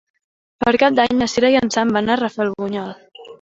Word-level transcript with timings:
Per 0.63 0.71
Cap 0.83 0.95
d'Any 0.99 1.13
na 1.19 1.27
Sira 1.33 1.51
i 1.57 1.59
en 1.61 1.69
Sam 1.77 1.93
van 1.99 2.11
a 2.15 2.17
Rafelbunyol. 2.23 2.91